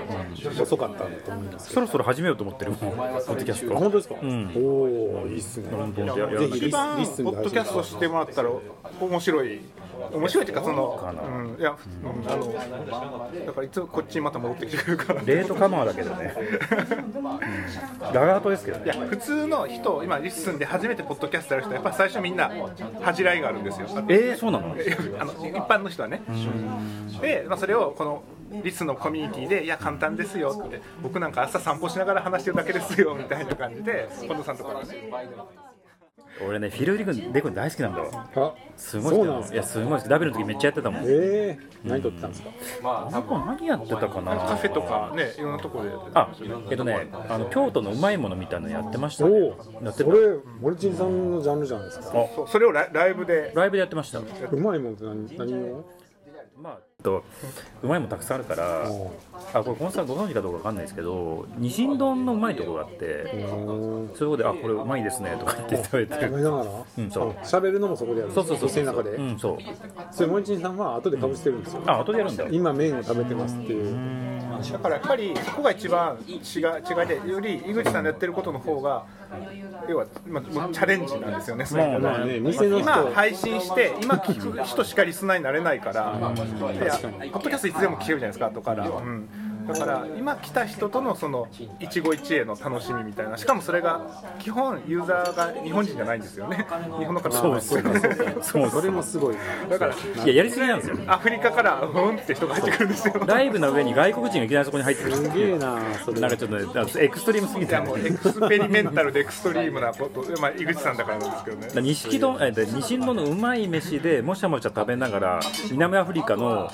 [0.61, 4.51] 遅かったんだと思いますけそろそろ始めようと思ってるもんポッドキャスト本当ですか、ん。
[4.55, 8.49] おお、いいっすね、ぜひリス一番リッスポッドキャストしてもらったら
[8.99, 9.61] 面白い
[10.11, 12.53] 面白いっていうかその、うん、いや、うん、あの
[13.45, 15.21] だからいつもこっちにまた戻ってきてくるから。
[15.21, 16.33] レイトカマーだけどね。
[18.13, 22.51] ラガードですけどいやね普通の人今リッスンで初めてポッドキャストやる人やっぱ最初みんな
[23.01, 24.75] 恥じらいがあるんですよえー、そうなの
[25.19, 26.21] あの一般の人はね
[27.21, 28.23] で、まあ、それをこの
[28.63, 34.87] リッスンのコミュニティで「いや簡単ですよ」って僕なんか朝散歩しながら話してるだけですよみたいな感じで近藤さんとかがね
[36.45, 40.09] 俺ねフィル・リ君デコ大好きなんだわあすごい好きいやすごい好き。
[40.09, 41.03] ダビルの時めっちゃやってたもん。
[41.03, 41.05] え。
[41.85, 42.49] ー、何撮ってたんですか、
[42.83, 46.29] あこ何やってたかカなフェとかねいろんなところでやってあ
[46.71, 49.35] えっとねあの京都のうまいものみたいなのやってましたおね。
[49.81, 50.09] お、やってた。
[50.09, 50.19] それ、
[50.59, 53.51] 森珍さんのジャンルじゃないですか、そうそれをライライブで。
[53.55, 54.19] ライブでやってました。
[54.19, 54.23] う
[54.57, 56.02] まいもんって何何をまあ
[57.03, 57.23] と
[57.83, 59.11] うまいもんたくさんあるからお
[59.53, 64.15] あこれこのさんご存知かどうかわかんないですけどニシン丼のうまいところがあってー。
[64.15, 66.65] そういうとこで「あこれうまいですね」とか言って食べて食べながら、
[66.97, 67.29] うんそう。
[67.29, 69.57] あ喋るのもそこでやるそうそうそう店の中で、うんそう。
[70.11, 72.45] それ森珍さんは後でかぶしてるんですよ、あ後でやるんだ。
[72.49, 73.95] 今麺を食べてますっていう、
[74.71, 79.05] だからやっぱりそこが一番違い違いでより井口さんのやってることの方が
[79.89, 81.65] 要は、まあ、チャレンジなんですよね。
[81.65, 82.89] そういう意味ではまあね店の人。
[82.89, 86.17] 今配信して今聞く人しかリスナーになれないから
[86.71, 89.27] いやポッドキャストいつでも聞けるじゃないですか後から、うん、
[89.67, 91.47] だから今来た人とのその
[91.79, 94.01] 一期一会の楽しみみたいなしかもそれが
[94.39, 96.65] 基本ユーザーが日本人じゃないんですよね。
[96.99, 97.83] 日本の方そうそう
[98.41, 99.35] そうそれもすごい。
[99.69, 100.97] だからいややりすぎなんですよ。
[101.07, 103.13] アフリカからうんって人が入ってくるんですよ。
[103.25, 106.19] ライブの上に外国人がいきなりそこに入ってくるすげえなそれ。
[106.19, 107.79] なんかちょっとエクストリームすぎて。
[107.79, 111.67] もうエクスペリメンタルでエクストリームなこと、まあ、井口さんだからなんですけどね。
[111.67, 115.39] だ錦丼えで西野のうまい飯でもしゃもしゃ食べながら
[115.71, 116.69] 南アフリカの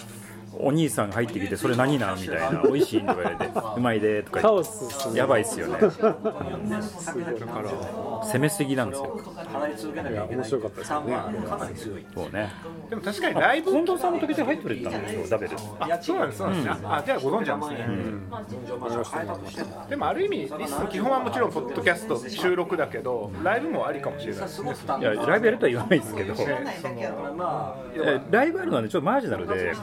[0.59, 2.61] お兄さんが入ってきてそれ何なんみたいな。
[2.69, 4.63] 美味しいとか言われてうまいでとかカ言っ
[5.13, 5.77] てやばいっすよね。
[8.21, 9.19] 攻めすぎなんですよ。
[10.11, 11.15] いや面白かったですよね。
[12.13, 12.51] そうね。
[12.89, 20.51] でも確かにライブ近藤さんも時々入ってくれてたんですよダベルあそうなんですそうなんです、あじゃあご存知なんですね、でもある意味リス
[20.83, 24.73] ン基本はもちろんポッドキャスト収録だけどライブもありかもしれないですね。
[24.99, 26.33] いやライブやるとは言わないですけど。
[26.33, 29.73] ねそのえライブあるのはねちょっとマージナルで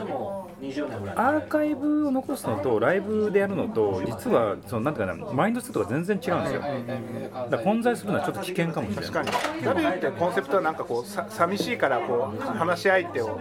[1.14, 6.60] アーカイブを残すのとライブでやるのと実はそのなんていうかなマインドセットが全然違うんですよ。
[6.60, 9.10] だから混在するのはちょっと危険かもしれない。
[9.10, 9.64] 確かに。
[9.64, 13.38] W ってコンセプトはなんかこうさ寂しいからこう話し相手を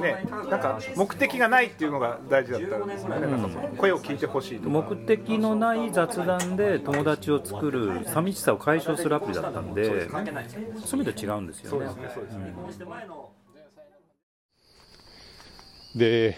[0.00, 3.76] ねなんか目的がないっていうのが大事だったんですよね、なん。
[3.76, 4.70] 声を聞いてほしいとか。
[4.70, 11.86] 目的のない雑談で友達を作る寂しさを解消するアプリだったんでそういう意味では違うんですよね。
[15.94, 16.36] で、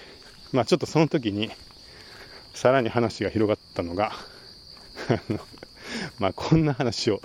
[0.54, 1.50] まあ、ちょっとその時に
[2.54, 4.12] さらに話が広がったのが
[6.20, 7.20] まあこんな話を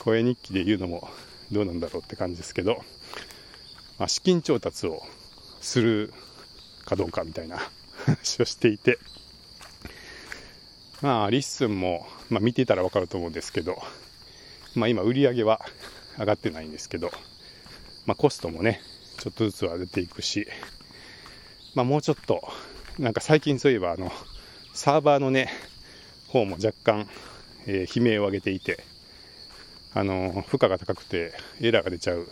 [0.00, 1.08] 声日記で言うのも
[1.52, 2.84] どうなんだろうって感じですけど、
[3.98, 5.00] まあ、資金調達を
[5.60, 6.12] する
[6.84, 7.58] かどうかみたいな
[8.04, 8.98] 話をしていて
[11.02, 13.80] まあリッスンも、まあ、見ていたら分かると思うんですけど、
[14.74, 15.60] まあ、今売り上げは
[16.18, 17.12] 上がってないんですけど、
[18.06, 18.80] まあ、コストもね
[19.18, 20.48] ちょっとずつは出ていくし
[21.76, 22.42] まあ、もうちょっと、
[22.98, 24.10] なんか最近そういえば、あの、
[24.72, 25.50] サーバーのね、
[26.28, 27.06] 方も若干、
[27.66, 28.82] えー悲鳴を上げていて、
[29.92, 32.28] あの、負荷が高くてエラーが出ちゃう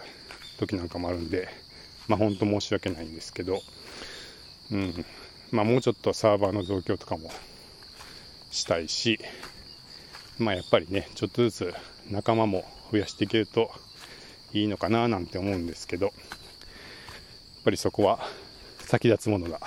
[0.58, 1.50] 時なんかもあるんで、
[2.08, 3.60] まあ、本当申し訳ないんですけど、
[4.72, 5.04] うん、
[5.50, 7.30] まあ、もうちょっとサーバーの増強とかも
[8.50, 9.18] したいし、
[10.38, 11.74] まあ、やっぱりね、ちょっとずつ
[12.10, 13.70] 仲間も増やしていけると
[14.54, 16.14] いいのかななんて思うんですけど、やっ
[17.62, 18.20] ぱりそこは
[18.94, 19.58] 先立つものが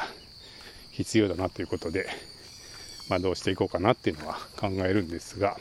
[0.92, 2.08] 必要だなということで、
[3.10, 5.58] まあ、どうしていこうかなっていうのは考えるんですが、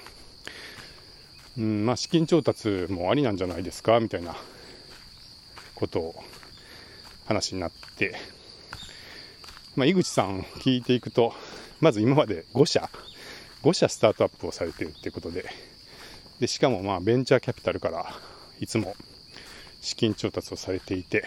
[1.58, 4.36] うんまあ、資金調達もありなんじゃないですかみたいな
[5.74, 6.14] ことを
[7.26, 8.14] 話になって、
[9.74, 11.32] まあ、井口さん聞いていくと
[11.80, 12.88] まず今まで5社
[13.64, 15.44] 5社スタートアップをされてるっていうことで
[16.38, 18.14] でしかもまあベンチャーキャピタルから
[18.60, 18.94] いつも
[19.80, 21.24] 資金調達をされていて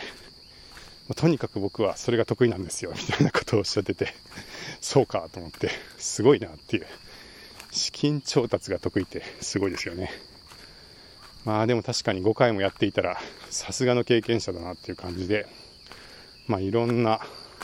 [1.16, 4.14] とにかく僕はそれが得意なんですよみたいなことをおっしゃってて
[4.82, 6.88] そうかと思ってすごいなっていう。
[7.72, 10.12] 資金調達が得意ってすごいですよね。
[11.46, 15.46] まあでも確かに5回もやっていたらさすがの経験者だなっていう感じで
[16.48, 17.22] まあいろんな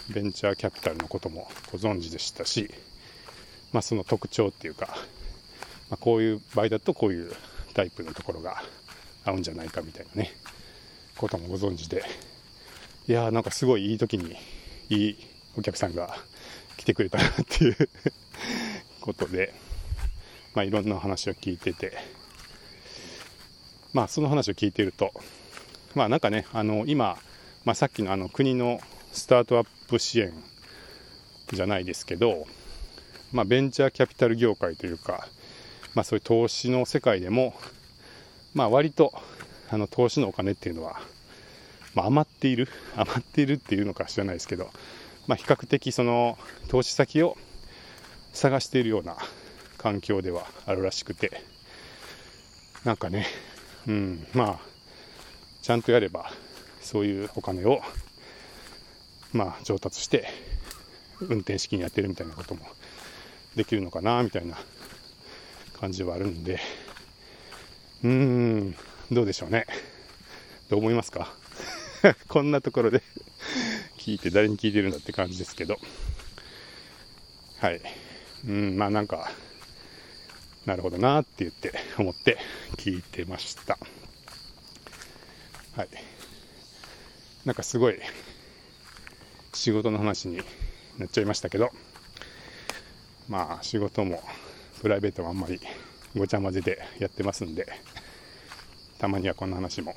[0.10, 2.71] ベンチャーキャピタルのこともご存知でしたし
[3.73, 4.95] まあその特徴っていうか
[5.89, 7.31] まあ、こういう場合だとこういう
[7.73, 8.63] タイプのところが
[9.23, 10.31] 合うんじゃないかみたいなね
[11.17, 12.03] こともご存知で
[13.08, 14.36] いやーなんかすごいいい時に
[14.89, 15.18] いい
[15.58, 16.15] お客さんが
[16.78, 17.89] 来てくれたなっていう
[19.00, 19.54] ことで、
[20.56, 21.94] まあ、いろんな話を聞いてて
[23.94, 25.12] まあその話を聞いてると
[25.94, 27.18] まあなんかねあの今、
[27.63, 28.80] まあ、さっきのあの国の
[29.12, 30.34] スタートアップ支援
[31.54, 32.48] じゃないですけど、
[33.32, 35.27] まあ、ベンチャーキャピタル業界というか、
[35.94, 37.54] まあ、そういう投資の世界でも、
[38.56, 39.13] まあ、割と
[39.69, 41.00] あの投資のお金っていうのは、
[41.96, 44.69] まあ、余っている 余っているっていうのか知らないですけど、
[45.27, 46.37] まあ、比較的その
[46.67, 47.37] 投資先を
[48.33, 49.17] 探しているような
[49.77, 51.41] 環境ではあるらしくて
[52.83, 53.25] なんかね、
[53.87, 54.75] うん、まあ
[55.62, 56.31] ちゃんとやれば
[56.81, 57.81] そういうお金を
[59.31, 60.27] まあ上達して
[61.21, 62.67] 運転資金やってるみたいなことも
[63.56, 64.58] できるのかなみたいな
[65.79, 66.60] 感じはあるんで
[68.04, 68.75] うーん
[69.12, 69.65] どうでしょうね。
[70.69, 71.33] どう思いますか？
[72.27, 73.02] こんなところで
[73.98, 75.77] 聞いて誰に聞いてるんだって感じですけど。
[77.60, 77.81] はい。
[78.48, 79.31] うんまあなんか
[80.65, 82.37] なるほどなって言って思って
[82.77, 83.77] 聞いてました。
[85.75, 85.89] はい。
[87.46, 88.00] なんかすごい
[89.54, 90.41] 仕事の話に
[90.98, 91.71] なっちゃいましたけど。
[93.27, 94.21] まあ仕事も
[94.81, 95.60] プライベートもあんまり
[96.15, 97.67] ごちゃ混ぜでやってますんで
[99.00, 99.96] たまにはこんな話も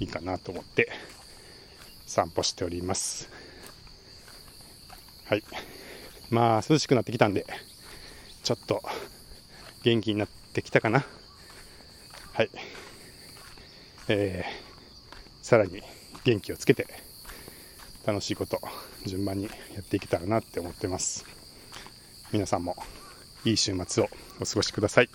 [0.00, 0.90] いいかなと思って
[2.12, 3.30] 散歩しております。
[5.24, 5.42] はい。
[6.28, 7.46] まあ涼しくなってきたんで
[8.42, 8.82] ちょっと
[9.82, 11.06] 元気になってきたかな。
[12.34, 12.50] はい。
[14.08, 15.82] えー、さらに
[16.24, 16.86] 元気をつけて
[18.04, 18.60] 楽しいこと
[19.06, 19.50] 順番にや
[19.80, 21.24] っていけたらなって思ってます。
[22.30, 22.76] 皆さんも
[23.46, 24.08] いい週末を
[24.38, 25.08] お過ごしください。